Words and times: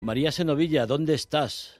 María 0.00 0.32
Senovilla, 0.32 0.86
¿dónde 0.86 1.12
estás? 1.12 1.78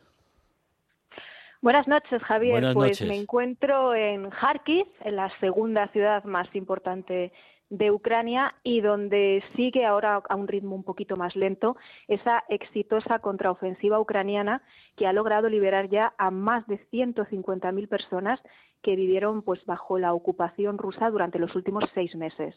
Buenas 1.63 1.89
noches, 1.89 2.23
Javier. 2.23 2.75
pues 2.75 3.01
me 3.01 3.17
encuentro 3.17 3.95
en 3.95 4.29
Kharkiv, 4.29 4.87
en 5.05 5.17
la 5.17 5.31
segunda 5.41 5.89
ciudad 5.89 6.25
más 6.25 6.55
importante 6.55 7.33
de 7.71 7.91
Ucrania 7.91 8.55
y 8.63 8.83
donde 8.83 9.43
sigue 9.57 9.87
ahora 9.87 10.23
a 10.29 10.37
un 10.37 10.49
ritmo 10.49 10.75
un 10.75 10.83
poquito 10.83 11.17
más 11.17 11.35
lento 11.35 11.77
esa 12.09 12.45
exitosa 12.49 13.21
contraofensiva 13.21 14.01
ucraniana 14.01 14.63
que 14.97 15.07
ha 15.07 15.13
logrado 15.13 15.49
liberar 15.49 15.89
ya 15.89 16.13
a 16.19 16.31
más 16.31 16.67
de 16.67 16.79
150.000 16.91 17.89
personas 17.89 18.41
que 18.83 18.97
vivieron 18.97 19.43
pues 19.43 19.65
bajo 19.65 19.99
la 19.99 20.13
ocupación 20.13 20.79
rusa 20.79 21.09
durante 21.11 21.39
los 21.39 21.55
últimos 21.55 21.85
seis 21.95 22.15
meses. 22.17 22.55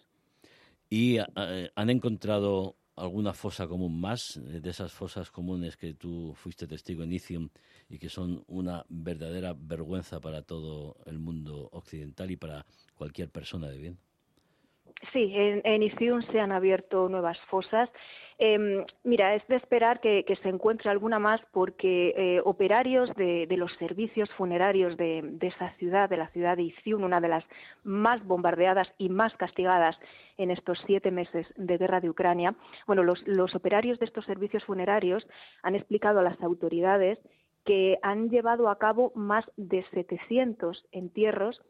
¿Y 0.89 1.19
eh, 1.19 1.71
han 1.75 1.89
encontrado 1.89 2.75
alguna 2.95 3.33
fosa 3.33 3.67
común 3.67 3.99
más 3.99 4.39
de 4.43 4.69
esas 4.69 4.91
fosas 4.91 5.31
comunes 5.31 5.77
que 5.77 5.93
tú 5.93 6.33
fuiste 6.35 6.67
testigo 6.67 7.03
en 7.03 7.13
Icium 7.13 7.49
y 7.89 7.97
que 7.97 8.09
son 8.09 8.43
una 8.47 8.85
verdadera 8.89 9.55
vergüenza 9.57 10.19
para 10.19 10.43
todo 10.43 10.97
el 11.05 11.19
mundo 11.19 11.69
occidental 11.71 12.31
y 12.31 12.37
para 12.37 12.65
cualquier 12.95 13.29
persona 13.29 13.69
de 13.69 13.77
bien? 13.77 14.12
Sí, 15.11 15.31
en, 15.35 15.61
en 15.65 16.23
se 16.31 16.39
han 16.39 16.51
abierto 16.51 17.09
nuevas 17.09 17.39
fosas. 17.49 17.89
Em, 18.39 18.83
mira, 19.03 19.35
es 19.35 19.47
de 19.47 19.55
esperar 19.55 19.99
que, 19.99 20.25
se 20.41 20.49
encuentre 20.49 20.89
alguna 20.89 21.19
más 21.19 21.41
porque 21.51 22.13
eh, 22.17 22.41
operarios 22.43 23.13
de, 23.15 23.47
los 23.57 23.71
servicios 23.73 24.29
funerarios 24.31 24.97
de, 24.97 25.37
esa 25.41 25.71
ciudad, 25.75 26.09
de 26.09 26.17
la 26.17 26.27
ciudad 26.29 26.57
de 26.57 26.63
Isium, 26.63 27.03
una 27.03 27.21
de 27.21 27.27
las 27.27 27.43
más 27.83 28.25
bombardeadas 28.25 28.87
y 28.97 29.09
más 29.09 29.33
castigadas 29.35 29.97
en 30.37 30.51
estos 30.51 30.81
siete 30.85 31.11
meses 31.11 31.45
de 31.55 31.77
guerra 31.77 32.01
de 32.01 32.09
Ucrania, 32.09 32.55
bueno, 32.87 33.03
los, 33.03 33.21
los 33.27 33.53
operarios 33.55 33.99
de 33.99 34.05
estos 34.05 34.25
servicios 34.25 34.63
funerarios 34.63 35.27
han 35.61 35.75
explicado 35.75 36.19
a 36.19 36.23
las 36.23 36.41
autoridades 36.41 37.19
que 37.65 37.97
han 38.01 38.29
llevado 38.29 38.67
a 38.67 38.77
cabo 38.77 39.11
más 39.15 39.45
de 39.57 39.85
700 39.91 40.85
entierros 40.91 41.61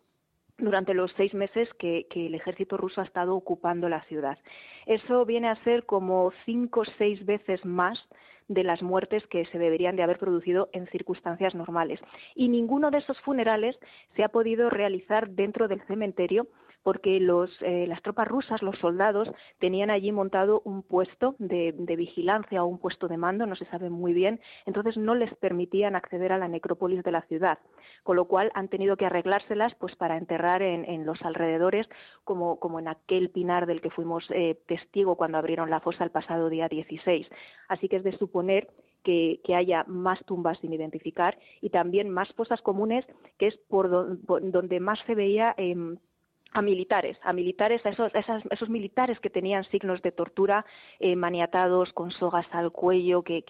durante 0.58 0.94
los 0.94 1.12
seis 1.18 1.34
meses 1.34 1.70
que, 1.80 2.06
el 2.14 2.36
ejército 2.36 2.78
ruso 2.78 3.02
ha 3.02 3.06
estado 3.06 3.36
ocupando 3.36 3.90
la 3.90 4.04
ciudad. 4.06 4.38
Eso 4.86 5.26
viene 5.26 5.50
a 5.50 5.64
ser 5.64 5.86
como 5.86 6.32
cinco 6.46 6.82
o 6.82 6.86
seis 6.98 7.26
veces 7.26 7.64
más 7.66 8.00
de 8.48 8.64
las 8.64 8.84
muertes 8.84 9.26
que 9.28 9.46
se 9.46 9.58
deberían 9.58 9.96
de 9.96 10.04
haber 10.04 10.20
producido 10.20 10.70
en 10.74 10.88
circunstancias 10.88 11.56
normales. 11.56 12.00
Y 12.36 12.50
ninguno 12.50 12.92
de 12.92 13.00
esos 13.00 13.20
funerales 13.22 13.78
se 14.16 14.24
ha 14.24 14.30
podido 14.30 14.70
realizar 14.70 15.30
dentro 15.30 15.68
del 15.68 15.82
cementerio 15.88 16.48
porque 16.84 17.20
los, 17.20 17.50
eh, 17.62 17.86
las 17.88 18.02
tropas 18.02 18.28
rusas, 18.28 18.62
los 18.62 18.78
soldados, 18.78 19.30
tenían 19.60 19.90
allí 19.90 20.12
montado 20.12 20.62
un 20.66 20.84
puesto 20.84 21.36
de, 21.40 21.74
vigilancia 21.98 22.64
o 22.64 22.68
un 22.68 22.80
puesto 22.80 23.08
de 23.08 23.18
mando, 23.18 23.46
no 23.46 23.56
se 23.56 23.66
sabe 23.66 23.90
muy 23.90 24.14
bien, 24.14 24.42
entonces 24.66 24.98
no 24.98 25.16
les 25.16 25.34
permitían 25.36 25.96
acceder 25.96 26.32
a 26.32 26.38
la 26.38 26.48
necrópolis 26.48 27.04
de 27.04 27.12
la 27.12 27.22
ciudad, 27.24 27.60
con 28.04 28.16
lo 28.16 28.26
cual 28.26 28.52
han 28.54 28.68
tenido 28.68 28.98
que 28.98 29.06
arreglárselas 29.06 29.74
pues 29.76 29.96
para 29.96 30.18
enterrar 30.18 30.62
en, 30.62 31.06
los 31.06 31.22
alrededores, 31.22 31.88
como, 32.24 32.60
como, 32.60 32.80
en 32.80 32.88
aquel 32.88 33.30
pinar 33.30 33.66
del 33.66 33.82
que 33.82 33.90
fuimos 33.90 34.26
eh, 34.32 34.60
testigo 34.68 35.16
cuando 35.16 35.38
abrieron 35.38 35.70
la 35.70 35.80
fosa 35.80 36.04
el 36.04 36.12
pasado 36.12 36.50
día 36.50 36.68
16. 36.68 37.28
Así 37.68 37.88
que 37.88 37.98
es 37.98 38.04
de 38.04 38.18
suponer 38.18 38.68
que, 39.04 39.40
haya 39.56 39.84
más 39.88 40.24
tumbas 40.26 40.58
sin 40.60 40.74
identificar 40.74 41.38
y 41.62 41.70
también 41.70 42.10
más 42.10 42.34
fosas 42.34 42.62
comunes, 42.62 43.06
que 43.38 43.48
es 43.48 43.58
por, 43.70 44.18
donde 44.26 44.80
más 44.80 45.00
se 45.06 45.16
veía 45.16 45.54
em, 45.58 45.98
a 46.54 46.62
militares, 46.62 47.18
a 47.24 47.34
militares, 47.34 47.86
a 47.86 47.90
esos, 47.90 48.12
esos 48.52 48.70
militares 48.70 49.20
que 49.20 49.30
tenían 49.30 49.64
signos 49.66 50.02
de 50.02 50.12
tortura, 50.12 50.66
eh, 51.00 51.16
maniatados 51.16 51.92
con 51.94 52.12
sogas 52.12 52.46
al 52.52 52.72
cuello, 52.72 53.24
que, 53.24 53.44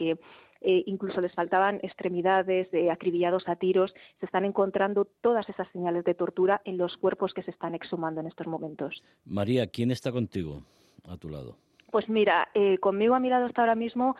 eh, 0.61 0.83
incluso 0.85 1.19
les 1.19 1.33
faltaban 1.33 1.79
extremidades, 1.83 2.73
eh, 2.73 2.89
acribillados 2.89 3.47
a 3.49 3.57
tiros. 3.57 3.93
Se 4.19 4.25
están 4.25 4.45
encontrando 4.45 5.05
todas 5.21 5.47
esas 5.49 5.67
señales 5.71 6.05
de 6.05 6.13
tortura 6.13 6.61
en 6.63 6.77
los 6.77 6.95
cuerpos 6.97 7.33
que 7.33 7.43
se 7.43 7.51
están 7.51 7.75
exhumando 7.75 8.21
en 8.21 8.27
estos 8.27 8.47
momentos. 8.47 9.03
María, 9.25 9.67
¿quién 9.67 9.91
está 9.91 10.11
contigo 10.11 10.63
a 11.09 11.17
tu 11.17 11.29
lado? 11.29 11.57
Pues 11.91 12.09
mira, 12.09 12.47
conmigo 12.79 13.13
a 13.13 13.19
mi 13.19 13.29
lado 13.29 13.45
está 13.45 13.61
ahora 13.61 13.75
mismo 13.75 14.15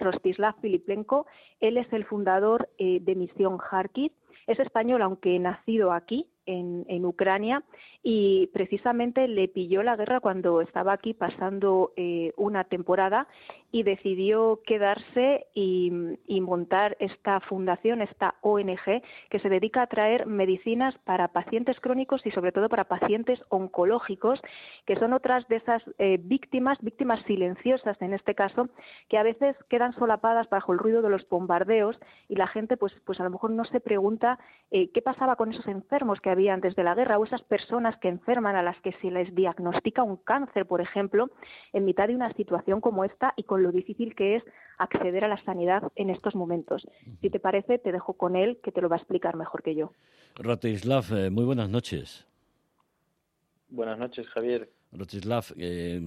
Rostislav 0.00 0.56
Filiplenko. 0.60 1.26
Él 1.60 1.76
es 1.76 1.92
el 1.92 2.04
fundador 2.06 2.68
de 2.76 3.14
Misión 3.14 3.56
Kharkiv. 3.56 4.10
Es 4.48 4.58
español, 4.58 5.00
aunque 5.00 5.38
nacido 5.38 5.92
aquí, 5.92 6.26
en, 6.46 7.04
Ucrania 7.04 7.62
y 8.02 8.48
precisamente 8.48 9.28
le 9.28 9.48
pilló 9.48 9.82
la 9.82 9.96
guerra 9.96 10.20
cuando 10.20 10.60
estaba 10.60 10.92
aquí 10.92 11.14
pasando 11.14 11.92
eh, 11.96 12.32
una 12.36 12.64
temporada 12.64 13.26
y 13.74 13.82
decidió 13.82 14.60
quedarse 14.64 15.46
y, 15.52 15.90
montar 16.40 16.96
esta 17.00 17.40
fundación, 17.40 18.02
esta 18.02 18.36
ONG, 18.42 19.02
que 19.30 19.38
se 19.40 19.48
dedica 19.48 19.82
a 19.82 19.86
traer 19.88 20.26
medicinas 20.26 20.94
para 21.04 21.28
pacientes 21.28 21.80
crónicos 21.80 22.24
y 22.24 22.30
sobre 22.30 22.52
todo 22.52 22.68
para 22.68 22.84
pacientes 22.84 23.42
oncológicos, 23.48 24.40
que 24.86 24.94
son 24.96 25.12
otras 25.12 25.48
de 25.48 25.56
esas 25.56 25.82
eh, 25.98 26.18
víctimas, 26.22 26.78
víctimas 26.82 27.20
silenciosas 27.26 28.00
en 28.00 28.12
este 28.12 28.36
caso, 28.36 28.68
que 29.08 29.18
a 29.18 29.24
veces 29.24 29.56
quedan 29.68 29.92
solapadas 29.94 30.48
bajo 30.50 30.72
el 30.72 30.78
ruido 30.78 31.02
de 31.02 31.10
los 31.10 31.28
bombardeos 31.28 31.98
y 32.28 32.36
la 32.36 32.46
gente 32.46 32.76
pues, 32.76 32.92
pues 33.04 33.18
a 33.18 33.24
lo 33.24 33.30
mejor 33.30 33.50
no 33.50 33.64
se 33.64 33.80
pregunta 33.80 34.38
eh, 34.70 34.90
qué 34.92 35.02
pasaba 35.02 35.34
con 35.34 35.50
esos 35.50 35.66
enfermos 35.66 36.20
que 36.20 36.30
había 36.34 36.52
antes 36.52 36.76
de 36.76 36.84
la 36.84 36.94
guerra 36.94 37.18
o 37.18 37.24
esas 37.24 37.42
personas 37.42 37.96
que 37.98 38.08
enferman 38.08 38.56
a 38.56 38.62
las 38.62 38.78
que 38.82 38.92
se 39.00 39.10
les 39.10 39.34
diagnostica 39.34 40.02
un 40.02 40.16
cáncer, 40.16 40.66
por 40.66 40.80
ejemplo, 40.80 41.30
en 41.72 41.84
mitad 41.84 42.08
de 42.08 42.14
una 42.14 42.32
situación 42.34 42.80
como 42.80 43.04
esta 43.04 43.32
y 43.36 43.44
con 43.44 43.62
lo 43.62 43.72
difícil 43.72 44.14
que 44.14 44.36
es 44.36 44.44
acceder 44.78 45.24
a 45.24 45.28
la 45.28 45.42
sanidad 45.44 45.82
en 45.96 46.10
estos 46.10 46.34
momentos. 46.34 46.86
Si 47.20 47.30
te 47.30 47.40
parece, 47.40 47.78
te 47.78 47.92
dejo 47.92 48.14
con 48.14 48.36
él, 48.36 48.58
que 48.62 48.72
te 48.72 48.80
lo 48.80 48.88
va 48.88 48.96
a 48.96 48.98
explicar 48.98 49.36
mejor 49.36 49.62
que 49.62 49.74
yo. 49.74 49.92
Rotislav, 50.36 51.04
eh, 51.12 51.30
muy 51.30 51.44
buenas 51.44 51.70
noches. 51.70 52.26
Buenas 53.68 53.98
noches, 53.98 54.28
Javier. 54.28 54.70
Rotislav, 54.92 55.46
eh, 55.56 56.00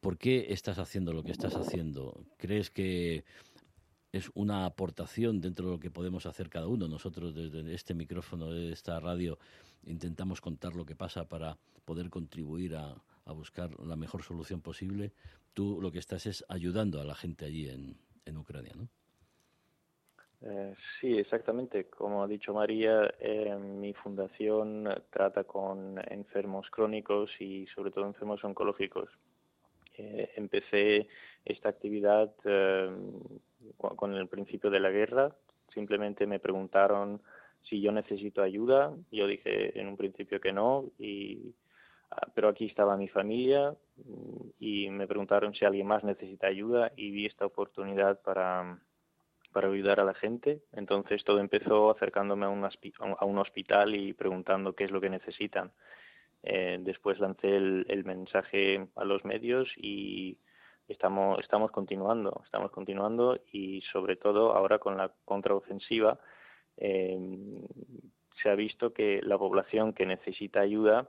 ¿por 0.00 0.16
qué 0.16 0.46
estás 0.50 0.78
haciendo 0.78 1.12
lo 1.12 1.22
que 1.22 1.32
estás 1.32 1.54
haciendo? 1.56 2.24
¿Crees 2.38 2.70
que 2.70 3.24
es 4.12 4.30
una 4.34 4.66
aportación 4.66 5.40
dentro 5.40 5.66
de 5.66 5.72
lo 5.72 5.80
que 5.80 5.90
podemos 5.90 6.26
hacer 6.26 6.50
cada 6.50 6.68
uno. 6.68 6.86
Nosotros 6.86 7.34
desde 7.34 7.74
este 7.74 7.94
micrófono, 7.94 8.50
de 8.50 8.72
esta 8.72 9.00
radio, 9.00 9.38
intentamos 9.84 10.40
contar 10.40 10.74
lo 10.74 10.84
que 10.84 10.94
pasa 10.94 11.26
para 11.28 11.56
poder 11.84 12.10
contribuir 12.10 12.76
a, 12.76 12.94
buscar 13.26 13.70
la 13.80 13.96
mejor 13.96 14.22
solución 14.22 14.60
posible. 14.60 15.12
Tú 15.54 15.80
lo 15.80 15.90
que 15.90 15.98
estás 15.98 16.26
es 16.26 16.44
ayudando 16.48 17.00
a 17.00 17.04
la 17.04 17.14
gente 17.14 17.46
allí 17.46 17.68
en, 17.68 17.96
en 18.26 18.36
Ucrania, 18.36 18.72
¿no? 18.76 18.88
Eh, 20.44 20.74
sí, 21.00 21.18
exactamente. 21.18 21.84
Como 21.84 22.22
ha 22.22 22.26
dicho 22.26 22.52
María, 22.52 23.14
eh, 23.20 23.54
mi 23.56 23.92
fundación 23.94 24.88
trata 25.10 25.44
con 25.44 26.00
enfermos 26.10 26.68
crónicos 26.70 27.30
y 27.40 27.66
sobre 27.68 27.92
todo 27.92 28.06
enfermos 28.06 28.42
oncológicos. 28.42 29.08
Eh, 29.96 30.32
empecé 30.36 31.08
esta 31.44 31.68
actividad 31.68 32.32
con 33.76 34.14
el 34.14 34.28
principio 34.28 34.70
de 34.70 34.80
la 34.80 34.90
guerra. 34.90 35.34
Simplemente 35.72 36.26
me 36.26 36.38
preguntaron 36.38 37.20
si 37.62 37.80
yo 37.80 37.92
necesito 37.92 38.42
ayuda. 38.42 38.92
Yo 39.10 39.26
dije 39.26 39.78
en 39.78 39.88
un 39.88 39.96
principio 39.96 40.40
que 40.40 40.52
no, 40.52 40.84
y, 40.98 41.54
ah, 42.10 42.28
pero 42.34 42.48
aquí 42.48 42.66
estaba 42.66 42.96
mi 42.96 43.08
familia 43.08 43.74
y 44.58 44.90
me 44.90 45.06
preguntaron 45.06 45.54
si 45.54 45.64
alguien 45.64 45.86
más 45.86 46.04
necesita 46.04 46.46
ayuda 46.46 46.92
y 46.96 47.10
vi 47.10 47.26
esta 47.26 47.46
oportunidad 47.46 48.20
para, 48.22 48.78
para 49.52 49.68
ayudar 49.68 50.00
a 50.00 50.04
la 50.04 50.14
gente. 50.14 50.62
Entonces 50.72 51.24
todo 51.24 51.40
empezó 51.40 51.90
acercándome 51.90 52.46
a 52.46 52.50
un, 52.50 52.64
a 52.64 53.24
un 53.24 53.38
hospital 53.38 53.94
y 53.94 54.12
preguntando 54.12 54.74
qué 54.74 54.84
es 54.84 54.90
lo 54.90 55.00
que 55.00 55.10
necesitan. 55.10 55.72
Eh, 56.44 56.78
después 56.80 57.20
lancé 57.20 57.56
el 57.56 58.02
mensaje 58.04 58.88
a 58.96 59.04
los 59.04 59.24
medios 59.24 59.68
y 59.76 60.36
estamos, 60.92 61.38
estamos 61.40 61.70
continuando, 61.70 62.42
estamos 62.44 62.70
continuando 62.70 63.38
y 63.52 63.82
sobre 63.92 64.16
todo 64.16 64.54
ahora 64.54 64.78
con 64.78 64.96
la 64.96 65.12
contraofensiva 65.24 66.18
eh, 66.76 67.18
se 68.40 68.48
ha 68.48 68.54
visto 68.54 68.92
que 68.92 69.20
la 69.22 69.38
población 69.38 69.92
que 69.92 70.06
necesita 70.06 70.60
ayuda 70.60 71.08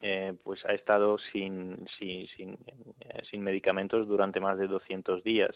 eh, 0.00 0.34
pues 0.42 0.64
ha 0.66 0.72
estado 0.74 1.18
sin, 1.32 1.86
sin, 1.98 2.28
sin, 2.28 2.58
eh, 3.00 3.22
sin, 3.30 3.42
medicamentos 3.42 4.06
durante 4.06 4.40
más 4.40 4.58
de 4.58 4.66
200 4.66 5.24
días. 5.24 5.54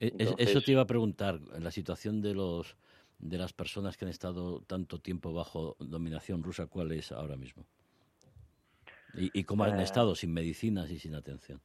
E, 0.00 0.12
eso 0.38 0.60
te 0.60 0.72
iba 0.72 0.82
a 0.82 0.86
preguntar, 0.86 1.38
la 1.60 1.70
situación 1.70 2.20
de 2.20 2.34
los 2.34 2.76
de 3.20 3.38
las 3.38 3.52
personas 3.52 3.96
que 3.96 4.04
han 4.04 4.10
estado 4.10 4.62
tanto 4.62 5.00
tiempo 5.00 5.32
bajo 5.32 5.76
dominación 5.78 6.42
rusa, 6.42 6.66
¿cuál 6.66 6.92
es 6.92 7.12
ahora 7.12 7.36
mismo? 7.36 7.64
¿Y, 9.14 9.30
y 9.38 9.44
cómo 9.44 9.64
han 9.64 9.78
estado 9.78 10.14
sin 10.16 10.32
medicinas 10.32 10.90
y 10.90 10.98
sin 10.98 11.14
atención? 11.14 11.60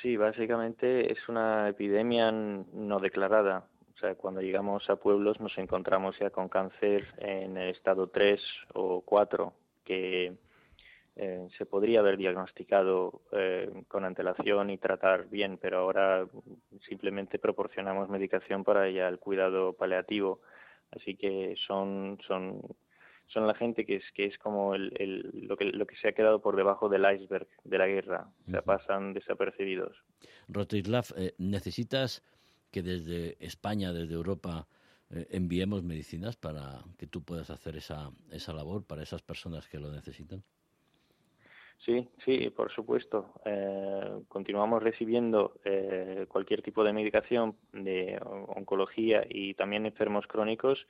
Sí, 0.00 0.16
básicamente 0.16 1.12
es 1.12 1.28
una 1.28 1.68
epidemia 1.68 2.30
no 2.30 3.00
declarada. 3.00 3.66
O 3.94 3.98
sea, 3.98 4.14
cuando 4.14 4.40
llegamos 4.40 4.88
a 4.90 4.96
pueblos 4.96 5.40
nos 5.40 5.56
encontramos 5.58 6.18
ya 6.18 6.30
con 6.30 6.48
cáncer 6.48 7.06
en 7.18 7.56
el 7.56 7.70
estado 7.70 8.08
3 8.08 8.40
o 8.74 9.00
4, 9.02 9.52
que 9.84 10.34
eh, 11.16 11.48
se 11.58 11.66
podría 11.66 12.00
haber 12.00 12.16
diagnosticado 12.16 13.20
eh, 13.32 13.70
con 13.88 14.04
antelación 14.04 14.70
y 14.70 14.78
tratar 14.78 15.28
bien, 15.28 15.58
pero 15.60 15.78
ahora 15.78 16.26
simplemente 16.88 17.38
proporcionamos 17.38 18.08
medicación 18.08 18.64
para 18.64 18.88
ya 18.90 19.08
el 19.08 19.18
cuidado 19.18 19.74
paliativo. 19.74 20.40
Así 20.90 21.16
que 21.16 21.54
son, 21.66 22.18
son, 22.26 22.62
son 23.28 23.46
la 23.46 23.54
gente 23.54 23.84
que 23.84 23.96
es, 23.96 24.04
que 24.12 24.26
es 24.26 24.38
como 24.38 24.74
el, 24.74 24.92
el, 24.98 25.46
lo, 25.46 25.56
que, 25.56 25.66
lo 25.66 25.86
que 25.86 25.96
se 25.96 26.08
ha 26.08 26.12
quedado 26.12 26.40
por 26.40 26.56
debajo 26.56 26.88
del 26.88 27.04
iceberg 27.14 27.48
de 27.64 27.78
la 27.78 27.86
guerra. 27.86 28.28
O 28.46 28.50
sea, 28.50 28.62
pasan 28.62 29.14
desapercibidos. 29.14 29.96
Rotislav, 30.48 31.06
eh, 31.16 31.34
¿necesitas 31.38 32.22
que 32.70 32.82
desde 32.82 33.36
España, 33.44 33.92
desde 33.92 34.14
Europa, 34.14 34.66
enviemos 35.30 35.82
medicinas 35.82 36.36
para 36.36 36.82
que 36.96 37.06
tú 37.06 37.22
puedas 37.22 37.50
hacer 37.50 37.76
esa, 37.76 38.10
esa 38.30 38.54
labor 38.54 38.82
para 38.84 39.02
esas 39.02 39.20
personas 39.20 39.68
que 39.68 39.78
lo 39.78 39.92
necesitan? 39.92 40.42
Sí, 41.84 42.08
sí, 42.24 42.48
por 42.50 42.70
supuesto. 42.70 43.32
Eh, 43.44 44.22
continuamos 44.28 44.82
recibiendo 44.82 45.54
eh, 45.64 46.26
cualquier 46.28 46.62
tipo 46.62 46.84
de 46.84 46.92
medicación 46.92 47.56
de 47.72 48.20
oncología 48.22 49.24
y 49.28 49.54
también 49.54 49.84
enfermos 49.86 50.28
crónicos 50.28 50.86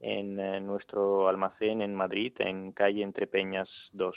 en, 0.00 0.38
eh, 0.38 0.60
nuestro 0.60 1.28
almacén 1.28 1.82
en 1.82 1.94
Madrid, 1.94 2.32
en 2.38 2.72
calle 2.72 3.02
Entre 3.02 3.26
Peñas 3.26 3.68
2. 3.92 4.16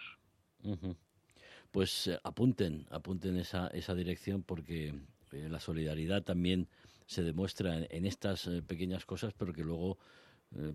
Pues 1.71 2.19
apunten, 2.23 2.85
apunten 2.89 3.37
esa, 3.37 3.67
esa 3.67 3.93
dirección 3.93 4.43
porque 4.43 4.93
la 5.31 5.59
solidaridad 5.59 6.23
también 6.23 6.67
se 7.05 7.23
demuestra 7.23 7.85
en, 7.89 8.05
estas 8.05 8.49
pequeñas 8.67 9.05
cosas, 9.05 9.33
pero 9.33 9.53
que 9.53 9.63
luego 9.63 9.97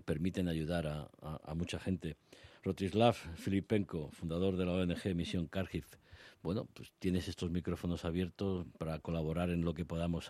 permiten 0.05 0.47
ayudar 0.47 0.87
a 0.87 1.53
mucha 1.55 1.79
gente. 1.79 2.15
Rotislav 2.63 3.15
Filipenko, 3.35 4.09
fundador 4.11 4.55
de 4.55 4.65
la 4.65 4.71
ONG 4.71 5.15
Misión 5.15 5.47
Kharkiv. 5.47 5.85
Bueno, 6.41 6.65
pues 6.73 6.93
tienes 6.97 7.27
estos 7.27 7.51
micrófonos 7.51 8.05
abiertos 8.05 8.65
para 8.77 8.99
colaborar 8.99 9.49
en 9.49 9.65
lo 9.65 9.73
que 9.73 9.83
podamos 9.83 10.29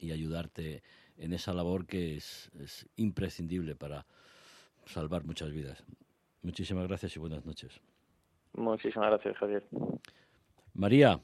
y 0.00 0.12
ayudarte 0.12 0.82
en 1.16 1.32
esa 1.32 1.52
labor 1.52 1.86
que 1.86 2.16
es, 2.16 2.50
imprescindible 2.96 3.76
para 3.76 4.06
salvar 4.86 5.24
muchas 5.24 5.52
vidas. 5.52 5.84
Muchísimas 6.42 6.88
gracias 6.88 7.14
y 7.16 7.18
buenas 7.18 7.44
noches. 7.44 7.80
Muchísimas 8.54 9.10
gracias, 9.10 9.36
Javier. 9.36 9.64
María. 10.74 11.20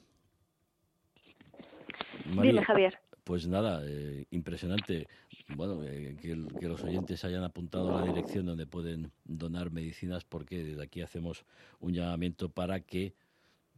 Dime, 2.26 2.64
Javier. 2.64 2.98
Pues 3.24 3.48
nada, 3.48 3.82
eh, 3.84 4.26
impresionante 4.30 5.08
bueno, 5.54 5.82
eh, 5.84 6.16
que, 6.20 6.34
los 6.34 6.82
oyentes 6.82 7.24
hayan 7.24 7.44
apuntado 7.44 7.96
a 7.96 8.00
la 8.00 8.06
dirección 8.06 8.46
donde 8.46 8.66
pueden 8.66 9.12
donar 9.24 9.70
medicinas, 9.70 10.24
porque 10.24 10.64
desde 10.64 10.82
aquí 10.82 11.02
hacemos 11.02 11.44
un 11.78 11.94
llamamiento 11.94 12.48
para 12.48 12.80
que 12.80 13.14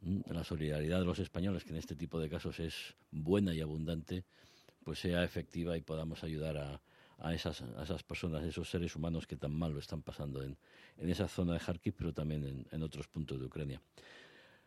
mm, 0.01 0.33
la 0.33 0.45
solidaridad 0.45 1.01
de 1.01 1.05
los 1.05 1.19
españoles, 1.19 1.65
que 1.65 1.71
en 1.71 1.77
este 1.77 1.95
tipo 1.95 2.19
de 2.21 2.31
casos 2.31 2.59
es 2.61 2.97
buena 3.11 3.55
y 3.55 3.61
abundante, 3.61 4.25
pues 4.89 5.01
sea 5.01 5.23
efectiva 5.23 5.77
y 5.77 5.83
podamos 5.83 6.25
ayudar 6.25 6.57
a, 6.57 6.81
a 7.19 7.35
esas, 7.35 7.61
a 7.61 7.83
esas 7.83 8.03
personas, 8.03 8.43
esos 8.43 8.71
seres 8.71 8.97
humanos 8.97 9.27
que 9.27 9.37
tan 9.37 9.53
mal 9.53 9.75
lo 9.75 9.81
están 9.81 10.01
pasando 10.01 10.43
en, 10.43 10.57
en 10.97 11.11
esa 11.11 11.29
zona 11.29 11.53
de 11.53 11.61
Kharkiv, 11.61 11.93
pero 11.93 12.15
también 12.15 12.43
en, 12.47 12.67
en 12.71 12.83
otros 12.83 13.07
puntos 13.07 13.39
de 13.39 13.45
Ucrania. 13.45 13.83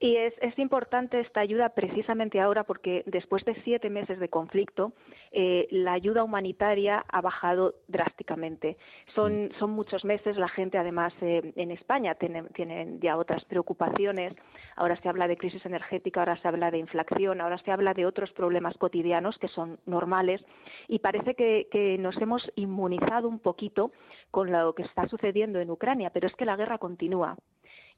Y 0.03 0.15
es, 0.15 0.33
es, 0.41 0.57
importante 0.57 1.19
esta 1.19 1.41
ayuda 1.41 1.69
precisamente 1.69 2.39
ahora 2.39 2.63
porque 2.63 3.03
después 3.05 3.45
de 3.45 3.53
siete 3.63 3.91
meses 3.91 4.19
de 4.19 4.29
conflicto, 4.29 4.93
eh, 5.31 5.67
la 5.69 5.93
ayuda 5.93 6.23
humanitaria 6.23 7.05
ha 7.07 7.21
bajado 7.21 7.75
drásticamente. 7.87 8.77
Son, 9.13 9.51
son 9.59 9.69
muchos 9.69 10.03
meses, 10.03 10.37
la 10.37 10.47
gente 10.47 10.79
además 10.79 11.13
eh, 11.21 11.53
en 11.55 11.69
España 11.69 12.15
tienen 12.15 12.99
ya 12.99 13.15
otras 13.15 13.45
preocupaciones. 13.45 14.33
Ahora 14.75 14.99
se 14.99 15.07
habla 15.07 15.27
de 15.27 15.37
crisis 15.37 15.63
energética, 15.67 16.21
ahora 16.21 16.37
se 16.37 16.47
habla 16.47 16.71
de 16.71 16.79
inflación, 16.79 17.39
ahora 17.39 17.59
se 17.59 17.71
habla 17.71 17.93
de 17.93 18.07
otros 18.07 18.31
problemas 18.31 18.75
cotidianos 18.79 19.37
que 19.37 19.49
son 19.49 19.77
normales 19.85 20.43
y 20.87 20.97
parece 20.97 21.35
que, 21.35 21.67
que 21.69 21.99
nos 21.99 22.17
hemos 22.17 22.51
inmunizado 22.55 23.27
un 23.27 23.37
poquito 23.37 23.91
con 24.31 24.51
lo 24.51 24.73
que 24.73 24.81
está 24.81 25.07
sucediendo 25.07 25.59
en 25.59 25.69
Ucrania, 25.69 26.09
pero 26.09 26.25
es 26.25 26.33
que 26.33 26.45
la 26.45 26.55
guerra 26.55 26.79
continúa 26.79 27.37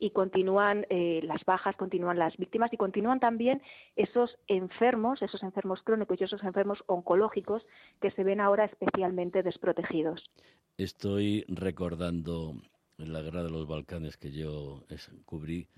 y 0.03 0.09
continúan 0.09 0.85
eh, 0.89 1.21
las 1.23 1.45
bajas, 1.45 1.77
continúan 1.77 2.19
las 2.19 2.35
víctimas 2.35 2.73
y 2.73 2.77
continúan 2.77 3.21
también 3.21 3.61
esos 3.95 4.37
enfermos, 4.47 5.21
esos 5.21 5.41
enfermos 5.43 5.81
crónicos 5.81 6.19
y 6.19 6.25
esos 6.25 6.43
enfermos 6.43 6.83
oncológicos 6.87 7.65
que 8.01 8.11
se 8.11 8.25
ven 8.25 8.41
ahora 8.41 8.65
especialmente 8.65 9.43
desprotegidos. 9.43 10.29
Estoy 10.77 11.45
recordando 11.47 12.55
en 12.97 13.13
la 13.13 13.21
guerra 13.21 13.43
de 13.43 13.49
los 13.49 13.65
Balcanes 13.65 14.17
que 14.17 14.33
yo 14.33 14.83
cubrí, 15.23 15.69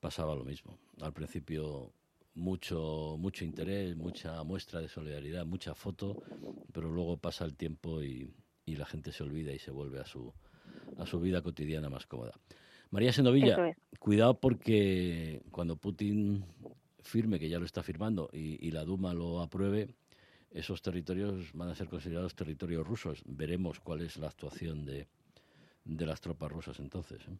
pasaba 0.00 0.34
lo 0.34 0.44
mismo. 0.44 0.76
Al 1.00 1.14
principio 1.14 1.92
mucho 2.34 3.16
mucho 3.18 3.42
interés, 3.46 3.96
mucha 3.96 4.42
muestra 4.42 4.82
de 4.82 4.88
solidaridad, 4.88 5.46
mucha 5.46 5.74
foto, 5.74 6.22
pero 6.74 6.90
luego 6.90 7.16
pasa 7.16 7.46
el 7.46 7.56
tiempo 7.56 8.02
y, 8.02 8.30
y 8.66 8.76
la 8.76 8.84
gente 8.84 9.12
se 9.12 9.22
olvida 9.22 9.50
y 9.50 9.58
se 9.58 9.70
vuelve 9.70 9.98
a 9.98 10.04
su 10.04 10.30
a 10.98 11.06
su 11.06 11.20
vida 11.20 11.40
cotidiana 11.40 11.88
más 11.88 12.04
cómoda. 12.04 12.32
María 12.92 13.10
Senovilla, 13.10 13.74
cuidado 13.98 14.38
porque 14.38 15.40
cuando 15.50 15.76
Putin 15.76 16.44
firme, 17.00 17.38
que 17.38 17.48
ya 17.48 17.58
lo 17.58 17.64
está 17.64 17.82
firmando, 17.82 18.28
y, 18.34 18.70
la 18.70 18.84
Duma 18.84 19.14
lo 19.14 19.40
apruebe, 19.40 19.88
esos 20.52 20.82
territorios 20.82 21.52
van 21.54 21.70
a 21.70 21.74
ser 21.74 21.88
considerados 21.88 22.36
territorios 22.36 22.86
rusos. 22.86 23.22
Veremos 23.24 23.80
cuál 23.80 24.02
es 24.02 24.18
la 24.18 24.28
actuación 24.28 24.84
de, 24.84 25.06
de 25.86 26.06
las 26.06 26.20
tropas 26.20 26.52
rusas 26.52 26.78
entonces. 26.80 27.22
¿eh? 27.22 27.36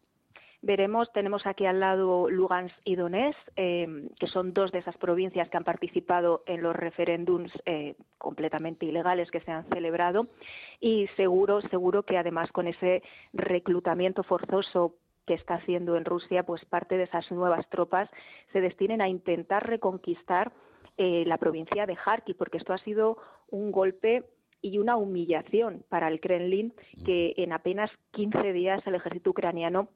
Veremos, 0.63 1.11
tenemos 1.11 1.45
aquí 1.45 1.65
al 1.65 1.81
lado 1.81 2.29
Lugansk 2.29 2.75
y 2.85 2.95
Donetsk, 2.95 3.37
eh, 3.57 4.07
que 4.17 4.27
son 4.27 4.53
dos 4.53 4.71
de 4.71 4.79
esas 4.79 4.97
provincias 4.97 5.49
que 5.49 5.57
han 5.57 5.65
participado 5.65 6.41
en 6.47 6.63
los 6.63 6.73
referéndums 6.73 7.51
eh, 7.65 7.95
completamente 8.17 8.85
ilegales 8.85 9.29
que 9.29 9.41
se 9.41 9.51
han 9.51 9.67
celebrado 9.67 10.29
y 10.79 11.07
seguro, 11.17 11.61
seguro 11.69 12.03
que 12.03 12.17
además 12.17 12.49
con 12.51 12.67
ese 12.67 13.03
reclutamiento 13.33 14.23
forzoso 14.23 14.95
que 15.25 15.33
está 15.33 15.55
haciendo 15.55 15.95
en 15.95 16.05
Rusia, 16.05 16.43
pues 16.43 16.63
parte 16.65 16.97
de 16.97 17.03
esas 17.03 17.31
nuevas 17.31 17.67
tropas 17.69 18.09
se 18.51 18.61
destinen 18.61 19.01
a 19.01 19.09
intentar 19.09 19.67
reconquistar 19.67 20.51
eh, 20.97 21.23
la 21.25 21.37
provincia 21.37 21.85
de 21.85 21.95
Kharkiv, 21.95 22.37
porque 22.37 22.57
esto 22.57 22.73
ha 22.73 22.77
sido 22.79 23.17
un 23.49 23.71
golpe 23.71 24.23
y 24.61 24.77
una 24.77 24.95
humillación 24.95 25.83
para 25.89 26.07
el 26.07 26.19
Kremlin 26.19 26.73
que 27.05 27.33
en 27.37 27.51
apenas 27.51 27.91
15 28.11 28.53
días 28.53 28.81
el 28.85 28.95
ejército 28.95 29.31
ucraniano 29.31 29.89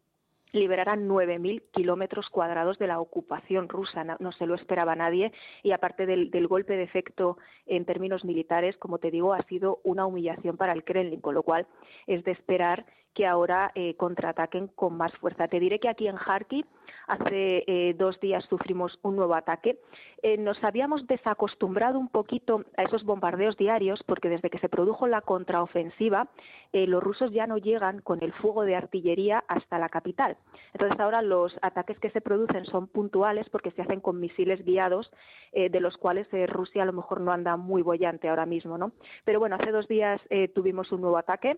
liberara 0.51 0.95
9.000 0.95 1.61
kilómetros 1.71 2.29
cuadrados 2.29 2.77
de 2.79 2.87
la 2.87 2.99
ocupación 2.99 3.69
rusa. 3.69 4.03
No, 4.03 4.31
se 4.31 4.45
lo 4.45 4.55
esperaba 4.55 4.95
nadie 4.95 5.31
y 5.63 5.71
aparte 5.71 6.05
del, 6.05 6.31
del, 6.31 6.47
golpe 6.47 6.75
de 6.75 6.83
efecto 6.83 7.37
en 7.65 7.85
términos 7.85 8.25
militares, 8.25 8.77
como 8.77 8.97
te 8.97 9.11
digo, 9.11 9.33
ha 9.33 9.43
sido 9.43 9.79
una 9.83 10.05
humillación 10.05 10.57
para 10.57 10.73
el 10.73 10.83
Kremlin, 10.83 11.21
con 11.21 11.35
lo 11.35 11.43
cual 11.43 11.67
es 12.05 12.23
de 12.23 12.31
esperar 12.31 12.85
que 13.17 13.25
ahora 13.25 13.71
eh, 13.73 13.95
contraataquen 13.95 14.67
con 14.67 14.95
más 14.95 15.11
fuerza. 15.13 15.47
Te 15.47 15.59
diré 15.59 15.79
que 15.79 15.89
aquí 15.89 16.07
en 16.07 16.17
Kharkiv 16.17 16.67
hace 17.07 17.63
eh, 17.65 17.95
dos 17.97 18.19
días 18.19 18.45
sufrimos 18.45 18.99
un 19.01 19.15
nuevo 19.15 19.33
ataque. 19.33 19.79
Eh, 20.21 20.37
nos 20.37 20.63
habíamos 20.63 21.07
desacostumbrado 21.07 21.97
un 21.97 22.09
poquito 22.09 22.63
a 22.77 22.83
esos 22.83 23.03
bombardeos 23.03 23.57
diarios 23.57 24.03
porque 24.03 24.29
desde 24.29 24.51
que 24.51 24.59
se 24.59 24.69
produjo 24.69 25.07
la 25.07 25.21
contraofensiva 25.21 26.27
los 26.73 27.01
rusos 27.01 27.31
ya 27.31 27.47
no 27.47 27.57
llegan 27.57 28.01
con 28.01 28.21
el 28.21 28.33
fuego 28.33 28.63
de 28.63 28.75
artillería 28.75 29.43
hasta 29.47 29.79
la 29.79 29.89
capital. 29.89 30.37
Entonces 30.73 30.99
ahora 30.99 31.23
los 31.23 31.57
ataques 31.63 31.97
que 31.97 32.11
se 32.11 32.21
producen 32.21 32.65
son 32.65 32.87
puntuales 32.87 33.49
porque 33.49 33.71
se 33.71 33.81
hacen 33.81 34.01
con 34.01 34.19
misiles 34.19 34.63
guiados 34.63 35.09
de 35.53 35.79
los 35.79 35.97
cuales 35.97 36.27
Rusia 36.49 36.83
a 36.83 36.85
lo 36.85 36.93
mejor 36.93 37.21
no 37.21 37.31
anda 37.31 37.55
muy 37.55 37.81
bollante 37.81 38.29
ahora 38.29 38.45
mismo, 38.45 38.77
¿no? 38.77 38.91
Pero 39.23 39.39
bueno, 39.39 39.55
hace 39.55 39.71
dos 39.71 39.87
días 39.87 40.21
tuvimos 40.53 40.91
un 40.91 41.01
nuevo 41.01 41.17
ataque 41.17 41.57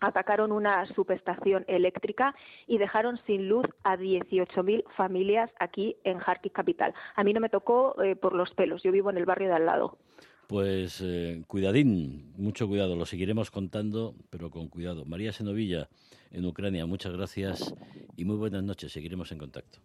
atacaron 0.00 0.52
una 0.52 0.86
subestación 0.94 1.64
eléctrica 1.68 2.34
y 2.66 2.78
dejaron 2.78 3.18
sin 3.26 3.48
luz 3.48 3.66
a 3.82 3.96
18.000 3.96 4.84
familias 4.96 5.50
aquí 5.58 5.96
en 6.04 6.18
Kharkiv 6.18 6.52
capital. 6.52 6.94
A 7.14 7.24
mí 7.24 7.32
no 7.32 7.40
me 7.40 7.48
tocó 7.48 8.00
eh, 8.02 8.16
por 8.16 8.34
los 8.34 8.50
pelos, 8.52 8.82
yo 8.82 8.92
vivo 8.92 9.10
en 9.10 9.18
el 9.18 9.26
barrio 9.26 9.48
de 9.48 9.54
al 9.54 9.66
lado. 9.66 9.98
Pues 10.46 11.00
eh, 11.02 11.42
cuidadín, 11.46 12.32
mucho 12.36 12.68
cuidado, 12.68 12.96
lo 12.96 13.06
seguiremos 13.06 13.50
contando, 13.50 14.14
pero 14.30 14.50
con 14.50 14.68
cuidado. 14.68 15.04
María 15.06 15.32
Senovilla, 15.32 15.88
en 16.30 16.44
Ucrania, 16.44 16.84
muchas 16.86 17.14
gracias 17.14 17.74
y 18.16 18.24
muy 18.24 18.36
buenas 18.36 18.62
noches, 18.62 18.92
seguiremos 18.92 19.32
en 19.32 19.38
contacto. 19.38 19.78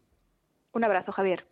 Un 0.74 0.84
abrazo, 0.84 1.12
Javier. 1.12 1.46